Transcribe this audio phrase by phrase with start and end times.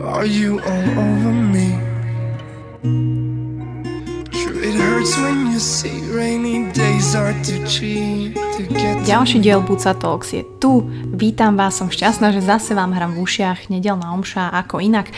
[0.00, 3.25] Are you all over me?
[9.06, 10.82] Ďalší diel Buca Talks je tu.
[11.14, 15.14] Vítam vás, som šťastná, že zase vám hram v ušiach nedelná omša ako inak.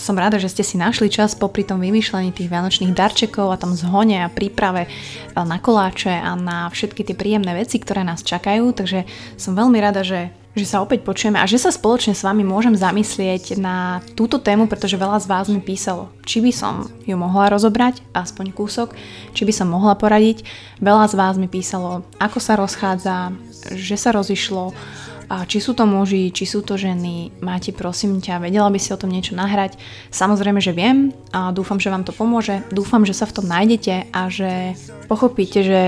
[0.00, 3.76] Som rada, že ste si našli čas popri tom vymýšľaní tých vianočných darčekov a tam
[3.76, 4.88] zhone a príprave
[5.36, 8.72] na koláče a na všetky tie príjemné veci, ktoré nás čakajú.
[8.72, 9.04] Takže
[9.36, 12.74] som veľmi rada, že že sa opäť počujeme a že sa spoločne s vami môžem
[12.74, 16.74] zamyslieť na túto tému, pretože veľa z vás mi písalo, či by som
[17.06, 18.92] ju mohla rozobrať, aspoň kúsok,
[19.32, 20.42] či by som mohla poradiť.
[20.82, 23.32] Veľa z vás mi písalo, ako sa rozchádza,
[23.72, 24.74] že sa rozišlo,
[25.28, 28.96] a či sú to muži, či sú to ženy, máte prosím ťa, vedela by si
[28.96, 29.76] o tom niečo nahrať.
[30.08, 32.64] Samozrejme, že viem a dúfam, že vám to pomôže.
[32.72, 34.72] Dúfam, že sa v tom nájdete a že
[35.04, 35.80] pochopíte, že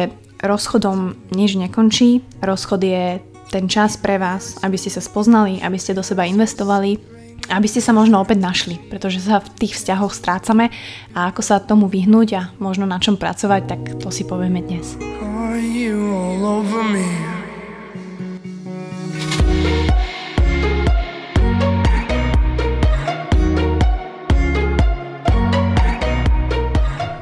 [0.44, 2.20] rozchodom nič nekončí.
[2.44, 3.04] Rozchod je
[3.50, 7.02] ten čas pre vás, aby ste sa spoznali, aby ste do seba investovali,
[7.50, 10.70] aby ste sa možno opäť našli, pretože sa v tých vzťahoch strácame
[11.18, 14.94] a ako sa tomu vyhnúť a možno na čom pracovať, tak to si povieme dnes.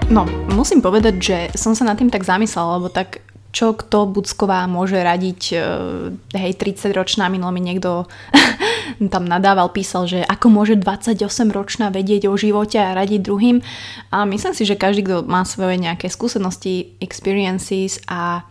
[0.08, 4.68] No, musím povedať, že som sa nad tým tak zamyslela, lebo tak čo kto Bucková
[4.68, 5.58] môže radiť, e,
[6.36, 8.04] hej, 30-ročná, minulý mi niekto
[9.14, 13.64] tam nadával, písal, že ako môže 28-ročná vedieť o živote a radiť druhým.
[14.12, 18.44] A myslím si, že každý, kto má svoje nejaké skúsenosti, experiences a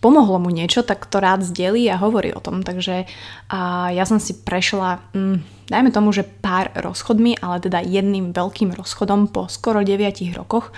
[0.00, 2.64] pomohlo mu niečo, tak to rád zdelí a hovorí o tom.
[2.64, 3.04] Takže
[3.52, 8.72] a ja som si prešla, mm, dajme tomu, že pár rozchodmi, ale teda jedným veľkým
[8.72, 10.70] rozchodom po skoro 9 rokoch.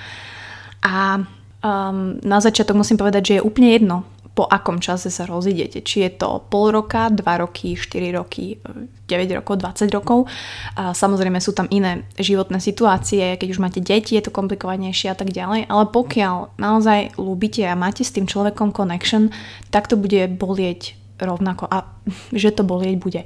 [0.80, 1.22] A
[1.60, 5.84] Um, na začiatok musím povedať, že je úplne jedno, po akom čase sa rozidete.
[5.84, 8.56] Či je to pol roka, 2 roky, 4 roky,
[9.04, 10.30] 9 rokov, 20 rokov.
[10.78, 15.16] A samozrejme sú tam iné životné situácie, keď už máte deti, je to komplikovanejšie a
[15.18, 15.68] tak ďalej.
[15.68, 19.34] Ale pokiaľ naozaj ľúbite a máte s tým človekom connection,
[19.74, 21.84] tak to bude bolieť rovnako a
[22.32, 23.22] že to bolieť bude.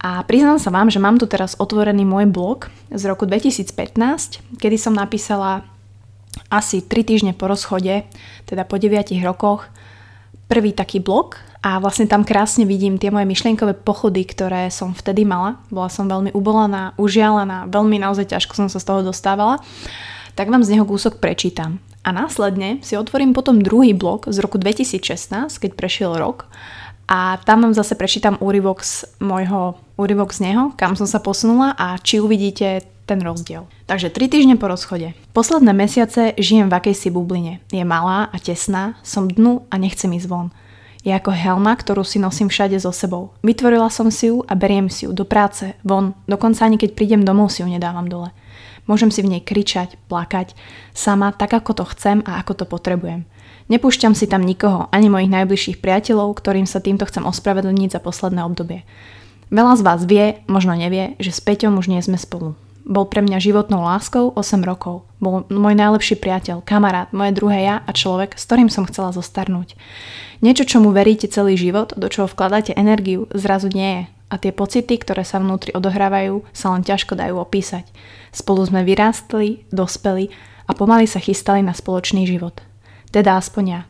[0.00, 3.76] A priznám sa vám, že mám tu teraz otvorený môj blog z roku 2015,
[4.56, 5.68] kedy som napísala
[6.48, 8.06] asi 3 týždne po rozchode,
[8.46, 9.66] teda po 9 rokoch,
[10.46, 15.26] prvý taký blok a vlastne tam krásne vidím tie moje myšlienkové pochody, ktoré som vtedy
[15.26, 15.58] mala.
[15.74, 19.58] Bola som veľmi ubolaná, užialená, veľmi naozaj ťažko som sa z toho dostávala.
[20.38, 21.82] Tak vám z neho kúsok prečítam.
[22.06, 26.46] A následne si otvorím potom druhý blok z roku 2016, keď prešiel rok
[27.06, 31.74] a tam vám zase prečítam úryvok z môjho, úryvok z neho, kam som sa posunula
[31.78, 33.70] a či uvidíte ten rozdiel.
[33.86, 35.14] Takže 3 týždne po rozchode.
[35.30, 37.62] Posledné mesiace žijem v akejsi bubline.
[37.70, 40.50] Je malá a tesná, som dnu a nechcem ísť von.
[41.06, 43.30] Je ako helma, ktorú si nosím všade so sebou.
[43.46, 47.22] Vytvorila som si ju a beriem si ju do práce, von, dokonca ani keď prídem
[47.22, 48.34] domov si ju nedávam dole.
[48.90, 50.58] Môžem si v nej kričať, plakať,
[50.90, 53.22] sama tak ako to chcem a ako to potrebujem.
[53.70, 58.42] Nepúšťam si tam nikoho, ani mojich najbližších priateľov, ktorým sa týmto chcem ospravedlniť za posledné
[58.42, 58.82] obdobie.
[59.54, 62.58] Veľa z vás vie, možno nevie, že s Peťom už nie sme spolu.
[62.86, 65.02] Bol pre mňa životnou láskou 8 rokov.
[65.18, 69.74] Bol môj najlepší priateľ, kamarát, moje druhé ja a človek, s ktorým som chcela zostarnúť.
[70.38, 74.02] Niečo, čomu veríte celý život, do čoho vkladáte energiu, zrazu nie je.
[74.30, 77.90] A tie pocity, ktoré sa vnútri odohrávajú, sa len ťažko dajú opísať.
[78.30, 80.30] Spolu sme vyrástli, dospeli
[80.66, 82.62] a pomaly sa chystali na spoločný život.
[83.10, 83.80] Teda aspoň ja.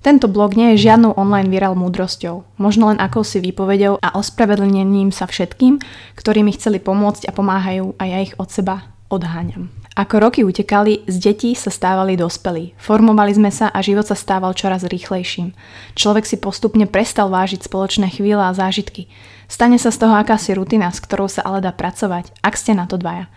[0.00, 5.28] Tento blog nie je žiadnou online viral múdrosťou, možno len akousi výpovedou a ospravedlnením sa
[5.28, 5.76] všetkým,
[6.16, 9.68] ktorí mi chceli pomôcť a pomáhajú a ja ich od seba odháňam.
[10.00, 12.72] Ako roky utekali, z detí sa stávali dospelí.
[12.80, 15.52] Formovali sme sa a život sa stával čoraz rýchlejším.
[15.92, 19.12] Človek si postupne prestal vážiť spoločné chvíle a zážitky.
[19.52, 22.88] Stane sa z toho akási rutina, s ktorou sa ale dá pracovať, ak ste na
[22.88, 23.28] to dvaja.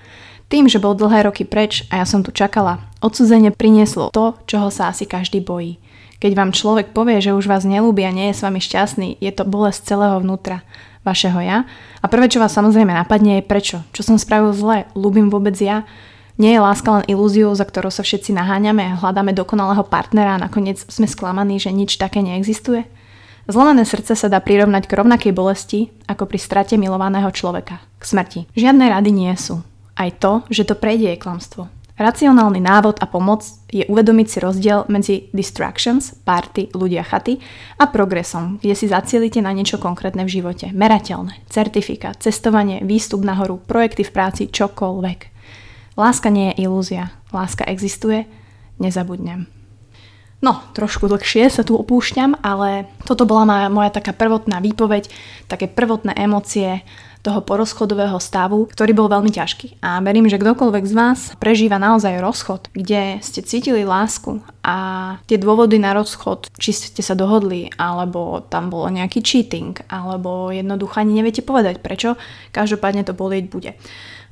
[0.47, 4.71] Tým, že bol dlhé roky preč a ja som tu čakala, odsudzenie prinieslo to, čoho
[4.71, 5.82] sa asi každý bojí.
[6.23, 9.31] Keď vám človek povie, že už vás nelúbi a nie je s vami šťastný, je
[9.35, 10.63] to bolesť celého vnútra
[11.03, 11.67] vašeho ja.
[11.99, 13.83] A prvé, čo vás samozrejme napadne, je prečo.
[13.91, 14.87] Čo som spravil zle?
[14.95, 15.83] Ľúbim vôbec ja?
[16.39, 20.43] Nie je láska len ilúziou, za ktorou sa všetci naháňame a hľadáme dokonalého partnera a
[20.47, 22.87] nakoniec sme sklamaní, že nič také neexistuje?
[23.51, 28.39] Zlomené srdce sa dá prirovnať k rovnakej bolesti ako pri strate milovaného človeka, k smrti.
[28.55, 29.59] Žiadne rady nie sú.
[29.99, 31.67] Aj to, že to prejde je klamstvo.
[32.03, 37.39] Racionálny návod a pomoc je uvedomiť si rozdiel medzi distractions, party, ľudia chaty
[37.79, 40.75] a progresom, kde si zacielite na niečo konkrétne v živote.
[40.75, 45.19] Merateľné, certifikát, cestovanie, výstup nahoru, projekty v práci, čokoľvek.
[45.95, 47.15] Láska nie je ilúzia.
[47.31, 48.27] Láska existuje,
[48.83, 49.47] nezabudnem.
[50.43, 55.07] No, trošku dlhšie sa tu opúšťam, ale toto bola moja, moja taká prvotná výpoveď,
[55.47, 56.83] také prvotné emócie
[57.23, 59.79] toho porozchodového stavu, ktorý bol veľmi ťažký.
[59.79, 64.75] A verím, že kdokoľvek z vás prežíva naozaj rozchod, kde ste cítili lásku a
[65.25, 70.99] tie dôvody na rozchod, či ste sa dohodli, alebo tam bolo nejaký cheating, alebo jednoducho
[70.99, 72.19] ani neviete povedať prečo,
[72.51, 73.71] každopádne to bolieť bude.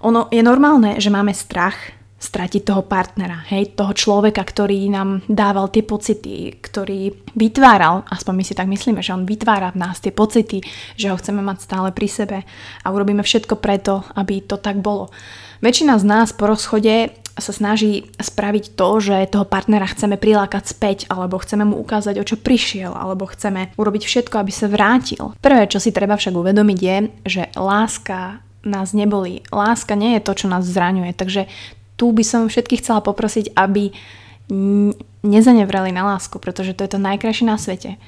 [0.03, 5.73] Ono je normálne, že máme strach stratiť toho partnera, hej, toho človeka, ktorý nám dával
[5.73, 10.13] tie pocity, ktorý vytváral, aspoň my si tak myslíme, že on vytvára v nás tie
[10.13, 10.61] pocity,
[10.93, 12.37] že ho chceme mať stále pri sebe
[12.85, 15.09] a urobíme všetko preto, aby to tak bolo.
[15.65, 17.09] Väčšina z nás po rozchode
[17.41, 22.27] sa snaží spraviť to, že toho partnera chceme prilákať späť, alebo chceme mu ukázať, o
[22.27, 25.33] čo prišiel, alebo chceme urobiť všetko, aby sa vrátil.
[25.41, 29.41] Prvé, čo si treba však uvedomiť je, že láska nás nebolí.
[29.49, 31.49] Láska nie je to, čo nás zraňuje, takže
[32.01, 33.93] tu by som všetkých chcela poprosiť, aby
[35.21, 38.01] nezanevreli na lásku, pretože to je to najkrajšie na svete.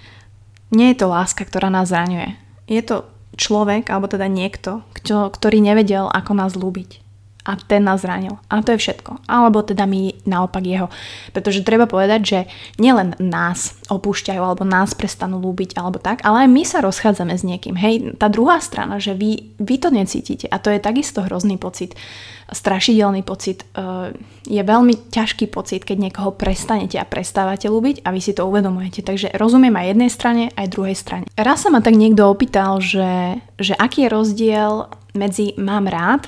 [0.74, 2.34] Nie je to láska, ktorá nás zraňuje.
[2.66, 3.06] Je to
[3.38, 7.03] človek, alebo teda niekto, ktorý nevedel, ako nás ľúbiť
[7.44, 8.40] a ten nás zranil.
[8.48, 9.28] A to je všetko.
[9.28, 10.88] Alebo teda my naopak jeho.
[11.36, 12.40] Pretože treba povedať, že
[12.80, 17.44] nielen nás opúšťajú, alebo nás prestanú lúbiť, alebo tak, ale aj my sa rozchádzame s
[17.44, 17.76] niekým.
[17.76, 22.00] Hej, tá druhá strana, že vy, vy to necítite a to je takisto hrozný pocit,
[22.48, 23.68] strašidelný pocit.
[23.76, 24.16] E,
[24.48, 29.04] je veľmi ťažký pocit, keď niekoho prestanete a prestávate lúbiť a vy si to uvedomujete.
[29.04, 31.28] Takže rozumiem aj jednej strane, aj druhej strane.
[31.36, 34.72] Raz sa ma tak niekto opýtal, že, že aký je rozdiel
[35.12, 36.26] medzi mám rád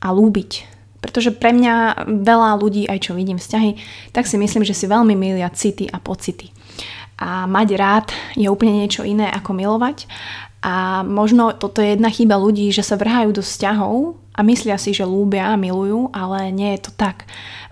[0.00, 0.66] a lúbiť.
[1.00, 3.76] Pretože pre mňa veľa ľudí, aj čo vidím vzťahy,
[4.12, 6.52] tak si myslím, že si veľmi milia city a pocity.
[7.20, 8.06] A mať rád
[8.36, 10.04] je úplne niečo iné ako milovať.
[10.60, 14.92] A možno toto je jedna chyba ľudí, že sa vrhajú do vzťahov a myslia si,
[14.92, 17.24] že lúbia a milujú, ale nie je to tak.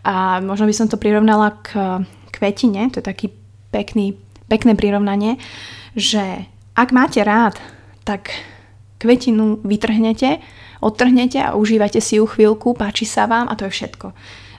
[0.09, 2.01] A možno by som to prirovnala k
[2.33, 3.27] kvetine, to je taký
[3.69, 4.17] pekný,
[4.49, 5.37] pekné prirovnanie,
[5.93, 7.61] že ak máte rád,
[8.09, 8.33] tak
[8.97, 10.41] kvetinu vytrhnete
[10.81, 14.15] odtrhnete a užívate si ju chvíľku, páči sa vám a to je všetko.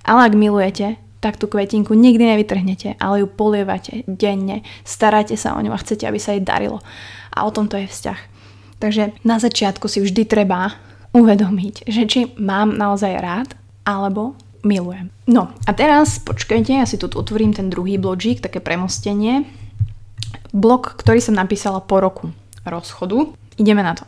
[0.06, 5.60] Ale ak milujete, tak tú kvetinku nikdy nevytrhnete, ale ju polievate denne, staráte sa o
[5.60, 6.80] ňu a chcete, aby sa jej darilo.
[7.36, 8.20] A o tom to je vzťah.
[8.80, 10.80] Takže na začiatku si vždy treba
[11.12, 13.50] uvedomiť, že či mám naozaj rád,
[13.84, 15.12] alebo milujem.
[15.28, 19.44] No a teraz počkajte, ja si tu otvorím ten druhý blogík, také premostenie.
[20.56, 22.32] Blog, ktorý som napísala po roku
[22.64, 23.36] rozchodu.
[23.60, 24.08] Ideme na to.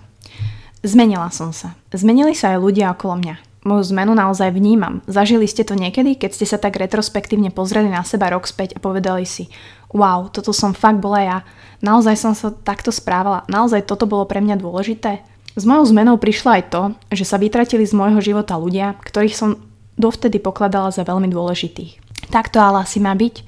[0.81, 1.77] Zmenila som sa.
[1.93, 3.35] Zmenili sa aj ľudia okolo mňa.
[3.61, 5.05] Moju zmenu naozaj vnímam.
[5.05, 8.81] Zažili ste to niekedy, keď ste sa tak retrospektívne pozreli na seba rok späť a
[8.81, 9.53] povedali si
[9.93, 11.37] wow, toto som fakt bola ja.
[11.85, 13.45] Naozaj som sa takto správala.
[13.45, 15.21] Naozaj toto bolo pre mňa dôležité.
[15.53, 16.81] S mojou zmenou prišlo aj to,
[17.13, 19.59] že sa vytratili z môjho života ľudia, ktorých som
[19.99, 22.01] dovtedy pokladala za veľmi dôležitých.
[22.33, 23.45] Tak to ale asi má byť.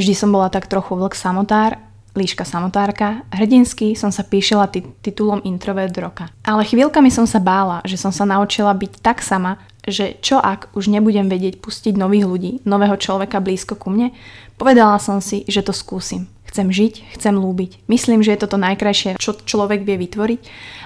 [0.00, 1.76] Vždy som bola tak trochu vlk samotár
[2.12, 6.28] líška samotárka, hrdinsky som sa píšila t- titulom Introvert roka.
[6.44, 10.70] Ale chvíľkami som sa bála, že som sa naučila byť tak sama, že čo ak
[10.78, 14.14] už nebudem vedieť pustiť nových ľudí, nového človeka blízko ku mne,
[14.54, 16.30] povedala som si, že to skúsim.
[16.52, 17.88] Chcem žiť, chcem lúbiť.
[17.88, 20.40] Myslím, že je toto najkrajšie, čo človek vie vytvoriť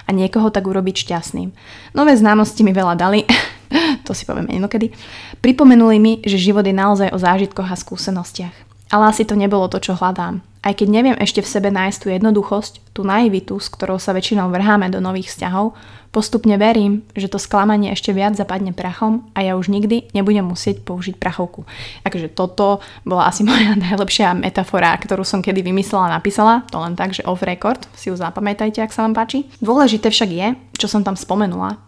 [0.07, 1.51] a niekoho tak urobiť šťastným.
[1.91, 3.27] Nové známosti mi veľa dali,
[4.07, 4.95] to si povieme inokedy.
[5.43, 8.66] Pripomenuli mi, že život je naozaj o zážitkoch a skúsenostiach.
[8.91, 10.39] Ale asi to nebolo to, čo hľadám.
[10.67, 14.51] Aj keď neviem ešte v sebe nájsť tú jednoduchosť, tú naivitu, s ktorou sa väčšinou
[14.51, 15.77] vrháme do nových vzťahov,
[16.11, 20.83] postupne verím, že to sklamanie ešte viac zapadne prachom a ja už nikdy nebudem musieť
[20.83, 21.63] použiť prachovku.
[22.03, 26.99] Takže toto bola asi moja najlepšia metafora, ktorú som kedy vymyslela a napísala, to len
[26.99, 29.47] tak, že off record, si ju zapamätajte, ak sa vám páči.
[29.63, 31.79] Dôležité však je, čo som tam spomenula,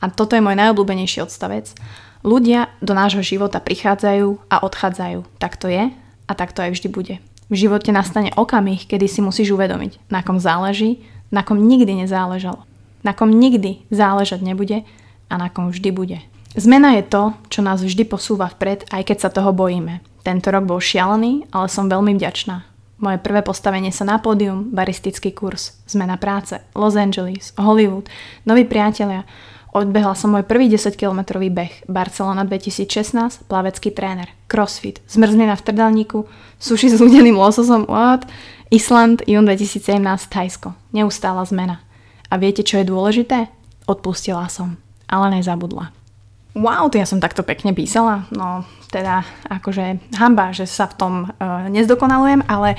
[0.00, 1.72] a toto je môj najobľúbenejší odstavec,
[2.20, 5.40] ľudia do nášho života prichádzajú a odchádzajú.
[5.40, 5.88] Tak to je
[6.30, 7.14] a tak to aj vždy bude.
[7.50, 11.02] V živote nastane okamih, kedy si musíš uvedomiť, na kom záleží,
[11.34, 12.62] na kom nikdy nezáležalo.
[13.02, 14.86] Na kom nikdy záležať nebude
[15.26, 16.18] a na kom vždy bude.
[16.54, 19.98] Zmena je to, čo nás vždy posúva vpred, aj keď sa toho bojíme.
[20.22, 22.62] Tento rok bol šialený, ale som veľmi vďačná.
[23.00, 28.12] Moje prvé postavenie sa na pódium, baristický kurz, zmena práce, Los Angeles, Hollywood,
[28.44, 29.24] noví priatelia,
[29.70, 31.74] Odbehla som môj prvý 10-kilometrový beh.
[31.86, 34.34] Barcelona 2016, plavecký tréner.
[34.50, 36.18] Crossfit, zmrzlina v trdelníku,
[36.58, 38.26] suši s ľudeným lososom, what?
[38.74, 40.74] Island, jún 2017, Thajsko.
[40.90, 41.78] Neustála zmena.
[42.30, 43.46] A viete, čo je dôležité?
[43.86, 44.74] Odpustila som,
[45.06, 45.94] ale nezabudla.
[46.58, 48.26] Wow, to ja som takto pekne písala.
[48.34, 52.74] No, teda akože hamba, že sa v tom uh, nezdokonalujem, ale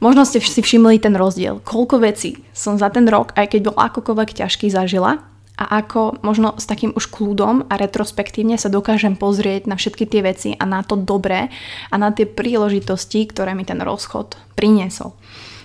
[0.00, 1.60] možno ste si všimli ten rozdiel.
[1.60, 6.52] Koľko vecí som za ten rok, aj keď bol akokoľvek ťažký, zažila a ako možno
[6.60, 10.84] s takým už kľudom a retrospektívne sa dokážem pozrieť na všetky tie veci a na
[10.84, 11.48] to dobré
[11.88, 15.16] a na tie príležitosti, ktoré mi ten rozchod priniesol.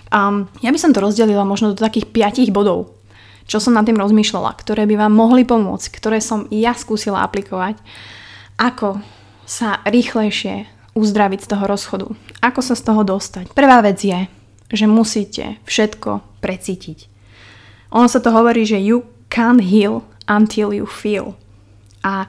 [0.08, 2.96] Um, ja by som to rozdelila možno do takých piatich bodov,
[3.44, 7.76] čo som nad tým rozmýšľala, ktoré by vám mohli pomôcť, ktoré som ja skúsila aplikovať,
[8.56, 9.04] ako
[9.44, 12.08] sa rýchlejšie uzdraviť z toho rozchodu,
[12.40, 13.52] ako sa z toho dostať.
[13.52, 14.28] Prvá vec je,
[14.72, 17.12] že musíte všetko precítiť.
[17.92, 21.40] Ono sa to hovorí, že you can't heal until you feel.
[22.04, 22.28] A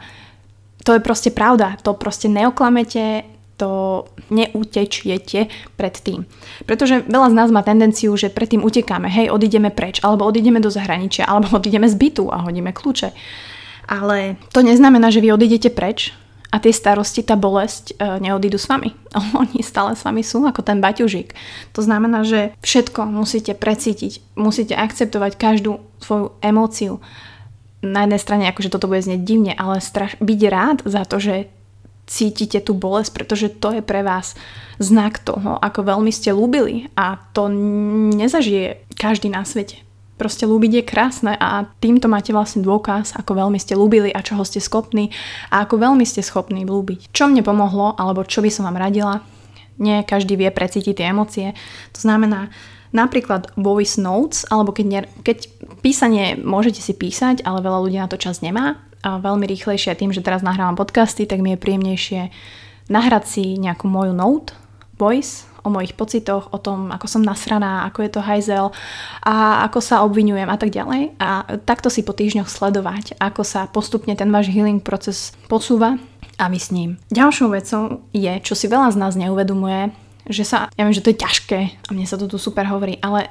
[0.88, 1.76] to je proste pravda.
[1.84, 3.28] To proste neoklamete,
[3.60, 6.26] to neutečiete pred tým.
[6.66, 10.72] Pretože veľa z nás má tendenciu, že predtým utekáme, hej, odídeme preč, alebo odídeme do
[10.72, 13.12] zahraničia, alebo odídeme z bytu a hodíme kľúče.
[13.84, 16.16] Ale to neznamená, že vy odídete preč
[16.54, 18.94] a tie starosti, tá bolesť e, neodídu s vami.
[19.42, 21.34] Oni stále s vami sú ako ten baťužík.
[21.74, 27.00] To znamená, že všetko musíte precítiť, musíte akceptovať každú svoju emóciu.
[27.84, 31.36] Na jednej strane, akože toto bude znieť divne, ale straš- byť rád za to, že
[32.08, 34.36] cítite tú bolesť, pretože to je pre vás
[34.80, 37.48] znak toho, ako veľmi ste ľúbili a to
[38.12, 39.80] nezažije každý na svete.
[40.14, 44.46] Proste ľúbiť je krásne a týmto máte vlastne dôkaz, ako veľmi ste ľúbili a čoho
[44.46, 45.10] ste schopní
[45.50, 47.10] a ako veľmi ste schopní ľúbiť.
[47.10, 49.26] Čo mne pomohlo, alebo čo by som vám radila,
[49.82, 51.58] nie každý vie precítiť tie emócie.
[51.98, 52.54] To znamená,
[52.94, 55.50] napríklad voice notes, alebo keď, ne, keď
[55.82, 58.80] písanie môžete si písať, ale veľa ľudí na to čas nemá.
[59.04, 62.32] A veľmi rýchlejšie tým, že teraz nahrávam podcasty, tak mi je príjemnejšie
[62.88, 64.56] nahrať si nejakú moju note,
[64.96, 68.76] voice, o mojich pocitoch, o tom, ako som nasraná, ako je to hajzel
[69.24, 71.16] a ako sa obvinujem a tak ďalej.
[71.24, 75.96] A takto si po týždňoch sledovať, ako sa postupne ten váš healing proces posúva
[76.36, 77.00] a vy s ním.
[77.16, 79.96] Ďalšou vecou je, čo si veľa z nás neuvedomuje,
[80.28, 83.00] že sa, ja viem, že to je ťažké a mne sa to tu super hovorí,
[83.04, 83.28] ale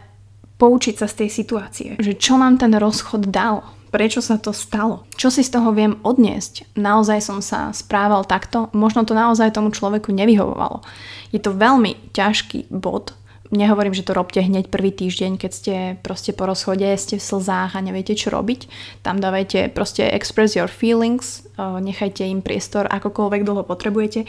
[0.60, 5.04] poučiť sa z tej situácie, že čo nám ten rozchod dal, prečo sa to stalo,
[5.20, 6.72] čo si z toho viem odniesť.
[6.80, 10.80] Naozaj som sa správal takto, možno to naozaj tomu človeku nevyhovovalo.
[11.28, 13.12] Je to veľmi ťažký bod.
[13.52, 17.76] Nehovorím, že to robte hneď prvý týždeň, keď ste proste po rozchode, ste v slzách
[17.76, 18.64] a neviete, čo robiť.
[19.04, 24.24] Tam dávajte proste express your feelings, nechajte im priestor, akokoľvek dlho potrebujete.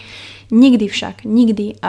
[0.52, 1.80] Nikdy však, nikdy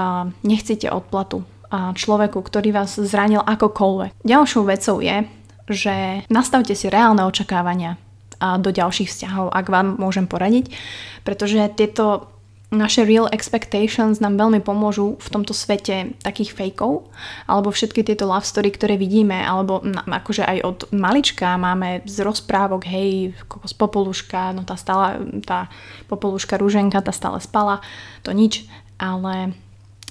[0.47, 1.43] nechcete odplatu
[1.75, 4.23] človeku, ktorý vás zranil akokoľvek.
[4.23, 5.27] Ďalšou vecou je,
[5.67, 7.99] že nastavte si reálne očakávania
[8.39, 10.71] do ďalších vzťahov, ak vám môžem poradiť,
[11.27, 12.31] pretože tieto
[12.75, 17.09] naše real expectations nám veľmi pomôžu v tomto svete takých fejkov,
[17.47, 22.85] alebo všetky tieto love story, ktoré vidíme, alebo akože aj od malička máme z rozprávok,
[22.85, 25.73] hej, z popoluška, no tá stála, tá
[26.11, 27.81] popoluška rúženka, tá stále spala,
[28.27, 28.67] to nič,
[28.99, 29.55] ale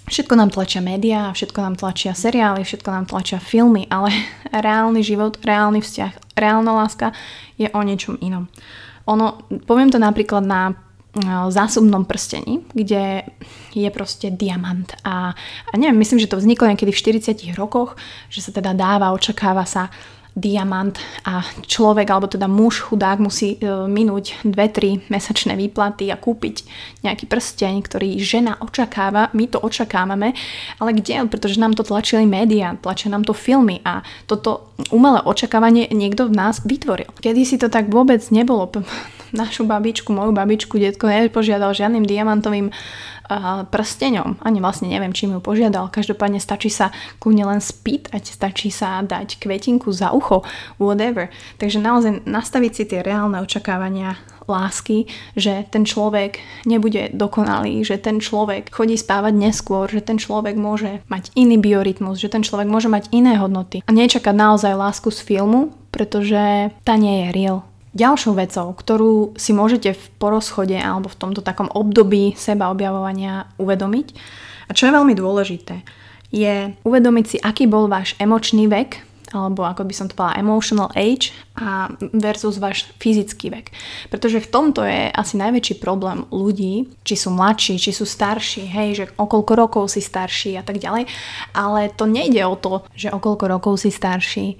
[0.04, 4.12] Všetko nám tlačia médiá, všetko nám tlačia seriály, všetko nám tlačia filmy, ale
[4.52, 7.16] reálny život, reálny vzťah, reálna láska
[7.56, 8.52] je o niečom inom.
[9.08, 10.76] Ono, poviem to napríklad na
[11.54, 13.22] zásobnom prstení, kde
[13.78, 15.38] je proste diamant a,
[15.70, 17.94] a neviem, myslím, že to vzniklo niekedy v 40 rokoch,
[18.34, 19.94] že sa teda dáva, očakáva sa
[20.34, 20.98] diamant
[21.30, 26.66] a človek, alebo teda muž chudák musí e, minúť 2-3 mesačné výplaty a kúpiť
[27.06, 30.34] nejaký prsteň, ktorý žena očakáva, my to očakávame,
[30.82, 31.30] ale kde?
[31.30, 36.34] Pretože nám to tlačili médiá, tlačia nám to filmy a toto umelé očakávanie niekto v
[36.34, 37.14] nás vytvoril.
[37.22, 38.66] Kedy si to tak vôbec nebolo.
[39.34, 42.70] Našu babičku, moju babičku, detko nepožiadal žiadnym diamantovým
[43.74, 44.46] prsteňom.
[44.46, 45.90] Ani vlastne neviem, čím ju požiadal.
[45.90, 50.46] Každopádne stačí sa kľudne len spýtať, stačí sa dať kvetinku za ucho,
[50.78, 51.34] whatever.
[51.58, 55.08] Takže naozaj nastaviť si tie reálne očakávania lásky,
[55.40, 56.38] že ten človek
[56.68, 62.20] nebude dokonalý, že ten človek chodí spávať neskôr, že ten človek môže mať iný biorytmus,
[62.20, 63.82] že ten človek môže mať iné hodnoty.
[63.88, 67.58] A nečakať naozaj lásku z filmu, pretože tá nie je real.
[67.94, 74.08] Ďalšou vecou, ktorú si môžete v porozchode alebo v tomto takom období seba objavovania uvedomiť,
[74.66, 75.86] a čo je veľmi dôležité,
[76.34, 80.90] je uvedomiť si, aký bol váš emočný vek, alebo ako by som to povedala emotional
[80.94, 83.74] age a versus váš fyzický vek.
[84.14, 88.90] Pretože v tomto je asi najväčší problém ľudí, či sú mladší, či sú starší, hej,
[88.94, 91.10] že okolko rokov si starší a tak ďalej,
[91.58, 94.58] ale to nejde o to, že okolko rokov si starší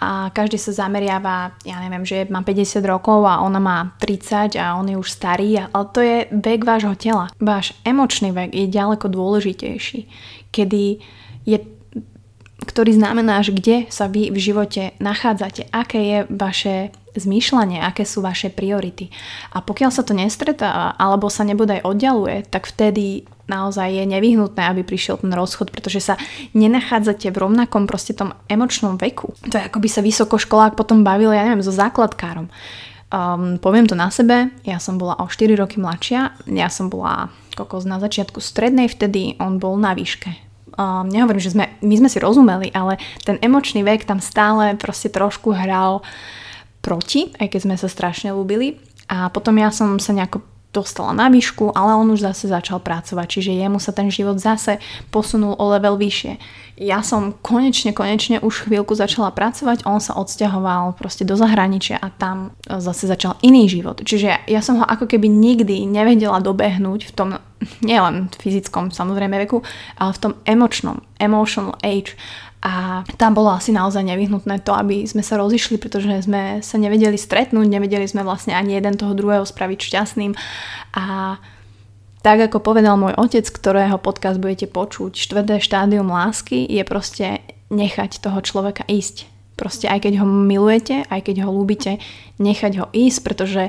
[0.00, 4.74] a každý sa zameriava, ja neviem, že má 50 rokov a ona má 30 a
[4.74, 7.30] on je už starý, ale to je vek vášho tela.
[7.38, 10.08] Váš emočný vek je ďaleko dôležitejší,
[10.50, 10.98] kedy
[11.44, 11.58] je
[12.64, 16.74] ktorý znamená, že kde sa vy v živote nachádzate, aké je vaše
[17.14, 19.08] zmýšľanie, aké sú vaše priority.
[19.54, 24.82] A pokiaľ sa to nestretá alebo sa nebodaj oddialuje, tak vtedy naozaj je nevyhnutné, aby
[24.82, 26.14] prišiel ten rozchod, pretože sa
[26.56, 29.36] nenachádzate v rovnakom proste tom emočnom veku.
[29.46, 32.50] To je ako by sa vysokoškolák potom bavil, ja neviem, so základkárom.
[33.14, 37.30] Um, poviem to na sebe, ja som bola o 4 roky mladšia, ja som bola
[37.54, 40.34] kokos na začiatku strednej, vtedy on bol na výške.
[40.74, 45.06] Um, nehovorím, že sme, my sme si rozumeli, ale ten emočný vek tam stále proste
[45.06, 46.02] trošku hral
[46.82, 48.82] proti, aj keď sme sa strašne ľúbili.
[49.06, 50.42] A potom ja som sa nejako
[50.74, 54.82] dostala na výšku, ale on už zase začal pracovať, čiže jemu sa ten život zase
[55.14, 56.42] posunul o level vyššie.
[56.74, 62.10] Ja som konečne, konečne už chvíľku začala pracovať, on sa odsťahoval proste do zahraničia a
[62.10, 64.02] tam zase začal iný život.
[64.02, 67.38] Čiže ja, som ho ako keby nikdy nevedela dobehnúť v tom,
[67.82, 69.60] nielen fyzickom samozrejme veku,
[69.98, 72.16] ale v tom emočnom, emotional age.
[72.64, 77.20] A tam bolo asi naozaj nevyhnutné to, aby sme sa rozišli, pretože sme sa nevedeli
[77.20, 80.32] stretnúť, nevedeli sme vlastne ani jeden toho druhého spraviť šťastným.
[80.96, 81.36] A
[82.24, 88.24] tak ako povedal môj otec, ktorého podcast budete počuť, štvrté štádium lásky je proste nechať
[88.24, 89.33] toho človeka ísť.
[89.54, 92.02] Proste aj keď ho milujete, aj keď ho ľúbite,
[92.42, 93.62] nechať ho ísť, pretože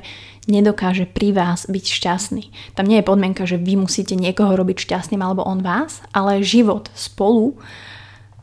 [0.49, 2.43] nedokáže pri vás byť šťastný.
[2.73, 6.89] Tam nie je podmienka, že vy musíte niekoho robiť šťastným alebo on vás, ale život
[6.97, 7.57] spolu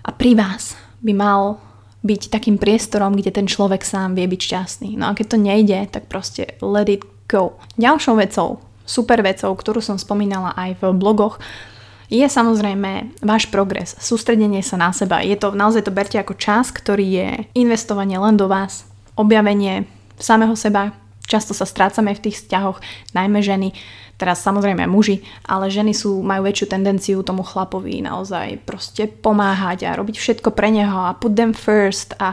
[0.07, 1.59] a pri vás by mal
[2.03, 4.91] byť takým priestorom, kde ten človek sám vie byť šťastný.
[4.99, 7.59] No a keď to nejde, tak proste let it go.
[7.79, 11.39] Ďalšou vecou, super vecou, ktorú som spomínala aj v blogoch,
[12.13, 15.25] je samozrejme váš progres, sústredenie sa na seba.
[15.25, 18.85] Je to, naozaj to berte ako čas, ktorý je investovanie len do vás,
[19.17, 19.89] objavenie
[20.21, 20.93] samého seba,
[21.27, 22.83] často sa strácame v tých vzťahoch,
[23.15, 23.73] najmä ženy,
[24.23, 29.99] teraz samozrejme muži, ale ženy sú, majú väčšiu tendenciu tomu chlapovi naozaj proste pomáhať a
[29.99, 32.31] robiť všetko pre neho a put them first a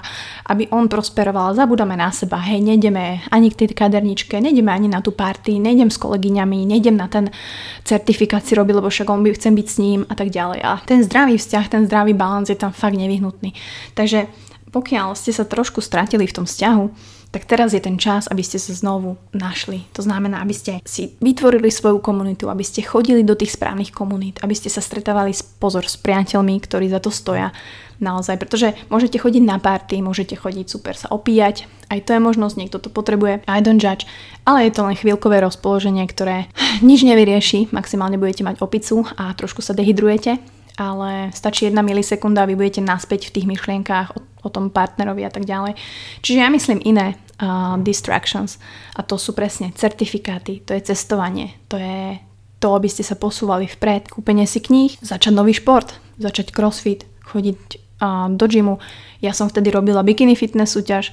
[0.53, 5.01] aby on prosperoval, zabudáme na seba, hej, nejdeme ani k tej kaderničke, nejdeme ani na
[5.01, 7.33] tú party, nejdem s kolegyňami, nejdem na ten
[7.81, 10.59] certifikát robiť, lebo však on by chcem byť s ním a tak ďalej.
[10.61, 13.57] A ten zdravý vzťah, ten zdravý balans je tam fakt nevyhnutný.
[13.97, 14.29] Takže
[14.69, 18.57] pokiaľ ste sa trošku stratili v tom vzťahu, tak teraz je ten čas, aby ste
[18.57, 19.85] sa znovu našli.
[19.93, 24.41] To znamená, aby ste si vytvorili svoju komunitu, aby ste chodili do tých správnych komunít,
[24.41, 27.53] aby ste sa stretávali s, pozor s priateľmi, ktorí za to stoja
[28.01, 32.55] naozaj, pretože môžete chodiť na party, môžete chodiť super sa opíjať, aj to je možnosť,
[32.55, 34.07] niekto to potrebuje, I don't judge,
[34.47, 36.47] ale je to len chvíľkové rozpoloženie, ktoré
[36.87, 42.49] nič nevyrieši, maximálne budete mať opicu a trošku sa dehydrujete, ale stačí jedna milisekunda a
[42.49, 45.75] vy budete naspäť v tých myšlienkách o, o tom partnerovi a tak ďalej.
[46.23, 48.55] Čiže ja myslím iné uh, distractions
[48.95, 52.23] a to sú presne certifikáty, to je cestovanie, to je
[52.63, 57.59] to, aby ste sa posúvali vpred, kúpenie si kníh, začať nový šport, začať crossfit, chodiť
[57.99, 58.79] uh, do gymu.
[59.19, 61.11] Ja som vtedy robila bikini fitness súťaž,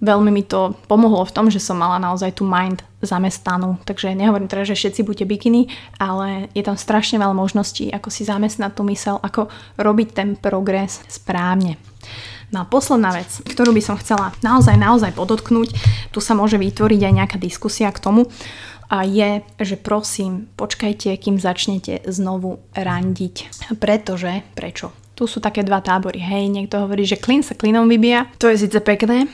[0.00, 3.80] veľmi mi to pomohlo v tom, že som mala naozaj tú mind zamestnanú.
[3.84, 5.60] Takže nehovorím teda, že všetci buďte bikiny,
[5.96, 9.48] ale je tam strašne veľa možností, ako si zamestnať tú mysel, ako
[9.80, 11.80] robiť ten progres správne.
[12.54, 15.74] No a posledná vec, ktorú by som chcela naozaj, naozaj podotknúť,
[16.14, 18.30] tu sa môže vytvoriť aj nejaká diskusia k tomu,
[18.86, 23.66] a je, že prosím, počkajte, kým začnete znovu randiť.
[23.82, 24.94] Pretože, prečo?
[25.18, 26.22] Tu sú také dva tábory.
[26.22, 28.30] Hej, niekto hovorí, že klin sa klinom vybíja.
[28.38, 29.26] To je síce pekné,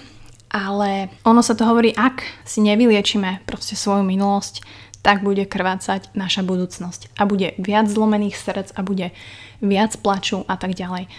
[0.53, 4.61] ale ono sa to hovorí, ak si nevyliečime proste svoju minulosť,
[5.03, 9.11] tak bude krvácať naša budúcnosť a bude viac zlomených srdc a bude
[9.59, 11.11] viac plaču a tak ďalej.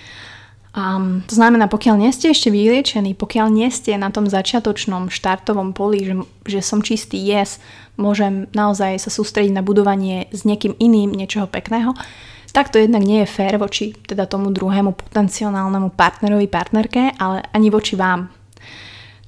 [0.74, 5.70] Um, to znamená, pokiaľ nie ste ešte vyliečení, pokiaľ nie ste na tom začiatočnom štartovom
[5.78, 6.16] poli, že,
[6.50, 7.62] že som čistý, yes,
[7.94, 11.94] môžem naozaj sa sústrediť na budovanie s niekým iným niečoho pekného,
[12.58, 17.70] tak to jednak nie je fér voči teda tomu druhému potenciálnemu partnerovi, partnerke, ale ani
[17.70, 18.34] voči vám,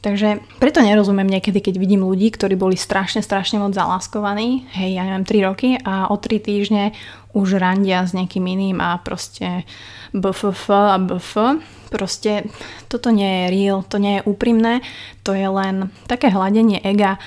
[0.05, 5.03] Takže preto nerozumiem niekedy, keď vidím ľudí, ktorí boli strašne, strašne moc zaláskovaní, hej, ja
[5.09, 6.93] neviem, 3 roky a o 3 týždne
[7.33, 9.65] už randia s niekým iným a proste
[10.13, 11.57] bff a bf.
[11.89, 12.45] Proste
[12.85, 14.85] toto nie je real, to nie je úprimné,
[15.25, 17.17] to je len také hladenie ega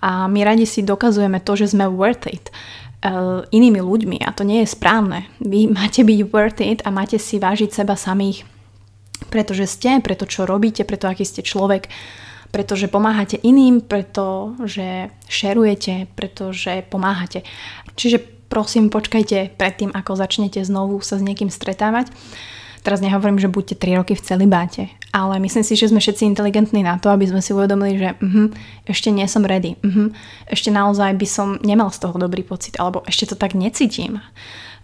[0.00, 2.48] a my radi si dokazujeme to, že sme worth it
[3.04, 5.28] uh, inými ľuďmi a to nie je správne.
[5.36, 8.48] Vy máte byť worth it a máte si vážiť seba samých
[9.28, 11.90] pretože ste, preto čo robíte, preto aký ste človek,
[12.52, 17.42] pretože pomáhate iným, pretože šerujete, pretože pomáhate.
[17.96, 18.20] Čiže
[18.52, 22.12] prosím, počkajte predtým, ako začnete znovu sa s niekým stretávať.
[22.82, 26.82] Teraz nehovorím, že buďte 3 roky v celibáte, ale myslím si, že sme všetci inteligentní
[26.82, 28.50] na to, aby sme si uvedomili, že uh-huh,
[28.90, 30.10] ešte nie som ready, uh-huh,
[30.50, 34.18] ešte naozaj by som nemal z toho dobrý pocit, alebo ešte to tak necítim.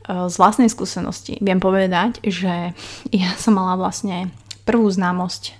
[0.08, 2.72] Z vlastnej skúsenosti viem povedať, že
[3.12, 4.32] ja som mala vlastne
[4.64, 5.52] prvú známosť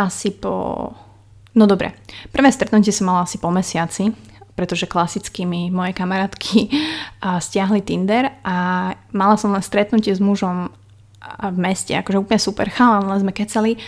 [0.00, 0.92] asi po
[1.56, 1.96] No dobre,
[2.36, 4.12] prvé stretnutie som mala asi po mesiaci,
[4.52, 6.68] pretože klasicky mi moje kamarátky
[7.40, 10.68] stiahli Tinder a mala som len stretnutie s mužom
[11.40, 13.80] v meste, akože úplne super chalan, len sme kecali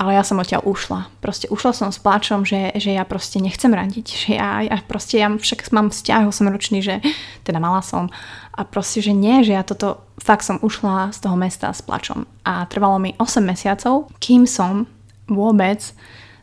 [0.00, 1.12] ale ja som odtiaľ ušla.
[1.20, 4.06] Proste ušla som s pláčom, že, že ja proste nechcem radiť.
[4.08, 7.04] Že ja, ja proste, ja však mám vzťah 8-ročný, že
[7.44, 8.08] teda mala som.
[8.56, 12.24] A proste, že nie, že ja toto, fakt som ušla z toho mesta s plačom.
[12.48, 14.88] A trvalo mi 8 mesiacov, kým som
[15.28, 15.84] vôbec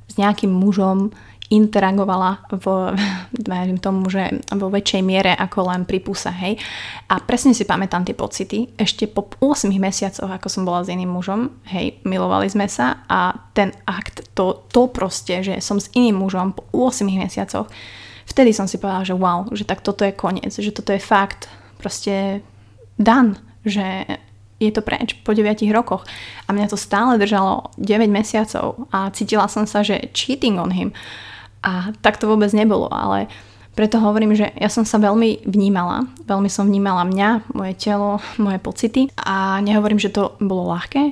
[0.07, 1.09] s nejakým mužom
[1.47, 2.65] interagovala v,
[3.51, 6.59] verím tomu, že vo väčšej miere ako len pri puse, hej.
[7.07, 8.67] A presne si pamätám tie pocity.
[8.75, 13.35] Ešte po 8 mesiacoch, ako som bola s iným mužom, hej, milovali sme sa a
[13.55, 17.71] ten akt, to, to proste, že som s iným mužom po 8 mesiacoch,
[18.27, 21.47] vtedy som si povedala, že wow, že tak toto je koniec, že toto je fakt
[21.79, 22.43] proste
[22.99, 24.03] dan, že
[24.57, 26.03] je to preč po 9 rokoch.
[26.49, 30.89] A mňa to stále držalo 9 mesiacov a cítila som sa, že cheating on him.
[31.67, 33.27] A tak to vôbec nebolo, ale
[33.75, 38.57] preto hovorím, že ja som sa veľmi vnímala, veľmi som vnímala mňa, moje telo, moje
[38.57, 41.11] pocity a nehovorím, že to bolo ľahké,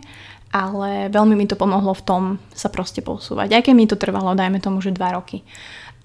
[0.56, 2.24] ale veľmi mi to pomohlo v tom
[2.56, 3.52] sa proste posúvať.
[3.52, 5.44] Aj keď mi to trvalo, dajme tomu, že dva roky.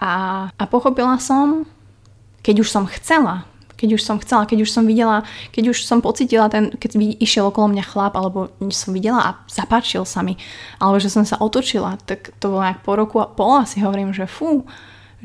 [0.02, 1.64] A, a pochopila som,
[2.42, 3.46] keď už som chcela,
[3.80, 5.24] keď už som chcela, keď už som videla,
[5.56, 10.04] keď už som pocitila ten, keď išiel okolo mňa chlap, alebo som videla a zapáčil
[10.04, 10.36] sa mi,
[10.76, 14.12] alebo že som sa otočila, tak to bolo nejak po roku a pol asi hovorím,
[14.12, 14.68] že fú,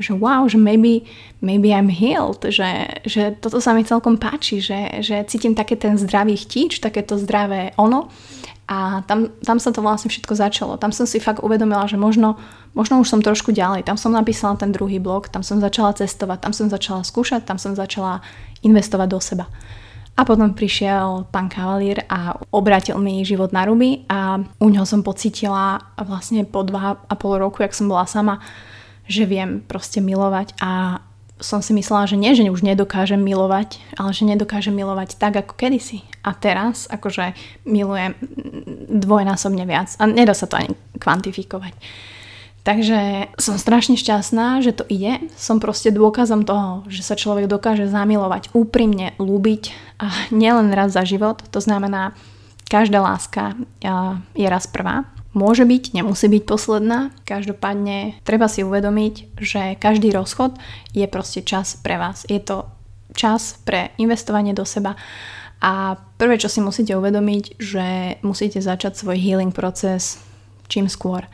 [0.00, 1.04] že wow, že maybe,
[1.44, 6.00] maybe I'm healed, že, že toto sa mi celkom páči, že, že cítim také ten
[6.00, 8.08] zdravý chtíč, takéto zdravé ono
[8.66, 10.74] a tam, tam sa to vlastne všetko začalo.
[10.74, 12.34] Tam som si fakt uvedomila, že možno,
[12.74, 13.86] možno už som trošku ďalej.
[13.86, 17.62] Tam som napísala ten druhý blog, tam som začala cestovať, tam som začala skúšať, tam
[17.62, 18.26] som začala
[18.66, 19.46] investovať do seba.
[20.16, 25.04] A potom prišiel pán Kavalír a obratil mi život na ruby a u ňoho som
[25.04, 28.42] pocítila vlastne po dva a pol roku, jak som bola sama,
[29.06, 31.04] že viem proste milovať a
[31.36, 35.52] som si myslela, že nie, že už nedokážem milovať, ale že nedokážem milovať tak ako
[35.52, 36.00] kedysi.
[36.24, 37.36] A teraz akože
[37.68, 38.16] milujem
[38.88, 41.76] dvojnásobne viac a nedá sa to ani kvantifikovať.
[42.66, 45.22] Takže som strašne šťastná, že to ide.
[45.38, 49.70] Som proste dôkazom toho, že sa človek dokáže zamilovať úprimne, ľúbiť
[50.02, 51.46] a nielen raz za život.
[51.54, 52.10] To znamená,
[52.66, 53.54] každá láska
[54.34, 57.12] je raz prvá Môže byť, nemusí byť posledná.
[57.28, 60.56] Každopádne treba si uvedomiť, že každý rozchod
[60.96, 62.24] je proste čas pre vás.
[62.24, 62.64] Je to
[63.12, 64.96] čas pre investovanie do seba.
[65.60, 67.86] A prvé, čo si musíte uvedomiť, že
[68.24, 70.24] musíte začať svoj healing proces
[70.68, 71.26] čím skôr.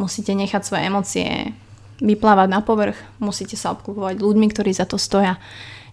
[0.00, 1.28] Musíte nechať svoje emócie
[2.02, 5.38] vyplávať na povrch, musíte sa obklupovať ľuďmi, ktorí za to stoja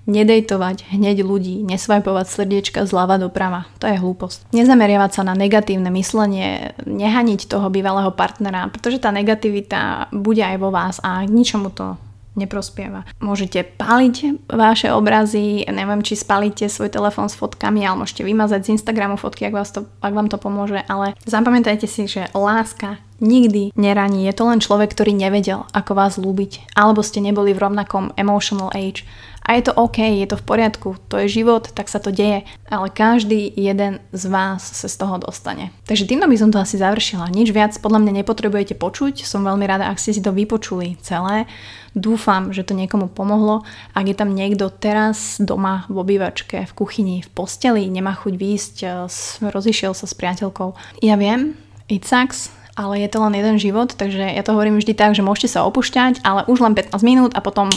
[0.09, 3.69] nedejtovať hneď ľudí, nesvajpovať srdiečka zľava doprava.
[3.77, 4.49] To je hlúposť.
[4.51, 10.73] Nezameriavať sa na negatívne myslenie, nehaniť toho bývalého partnera, pretože tá negativita bude aj vo
[10.73, 11.95] vás a k ničomu to
[12.39, 13.03] neprospieva.
[13.19, 18.71] Môžete paliť vaše obrazy, neviem, či spalíte svoj telefón s fotkami, ale môžete vymazať z
[18.79, 23.75] Instagramu fotky, ak, vás to, ak vám to pomôže, ale zapamätajte si, že láska nikdy
[23.75, 24.23] neraní.
[24.25, 28.71] Je to len človek, ktorý nevedel, ako vás ľúbiť, alebo ste neboli v rovnakom emotional
[28.71, 29.03] age.
[29.49, 32.45] A je to OK, je to v poriadku, to je život, tak sa to deje,
[32.69, 35.73] ale každý jeden z vás sa z toho dostane.
[35.89, 37.33] Takže týmto by som to asi završila.
[37.33, 41.49] Nič viac podľa mňa nepotrebujete počuť, som veľmi rada, ak ste si to vypočuli celé.
[41.97, 43.65] Dúfam, že to niekomu pomohlo.
[43.97, 48.75] Ak je tam niekto teraz doma v obývačke, v kuchyni, v posteli, nemá chuť výjsť,
[48.85, 51.01] eh, rozišiel sa s priateľkou.
[51.01, 51.57] Ja viem,
[51.89, 55.25] it sucks, ale je to len jeden život, takže ja to hovorím vždy tak, že
[55.25, 57.73] môžete sa opúšťať, ale už len 15 minút a potom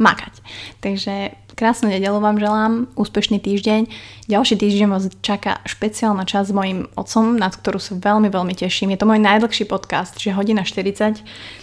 [0.00, 0.40] makať.
[0.80, 3.86] Takže krásnu nedelu vám želám, úspešný týždeň.
[4.32, 8.96] Ďalší týždeň vás čaká špeciálna časť s mojim otcom, na ktorú sa veľmi, veľmi teším.
[8.96, 11.20] Je to môj najdlhší podcast, že hodina 40.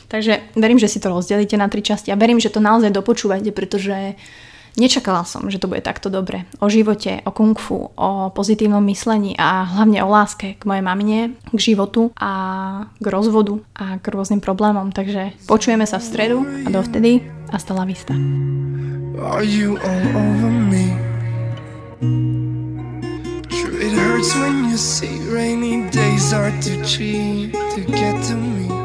[0.07, 3.49] Takže verím, že si to rozdelíte na tri časti a verím, že to naozaj dopočúvate,
[3.49, 4.15] pretože
[4.77, 6.45] Nečakala som, že to bude takto dobre.
[6.61, 11.33] O živote, o kung fu, o pozitívnom myslení a hlavne o láske k mojej mamine,
[11.49, 14.93] k životu a k rozvodu a k rôznym problémom.
[14.93, 18.13] Takže počujeme sa v stredu a dovtedy hasta la vista.
[18.13, 20.95] Are you all over me?
[23.49, 28.76] Sure it hurts when you see rainy days are too cheap to get to me